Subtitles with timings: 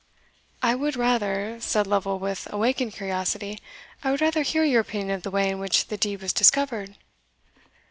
[0.63, 3.59] "I would rather," said Lovel with awakened curiosity,
[4.03, 6.95] "I would rather hear your opinion of the way in which the deed was discovered."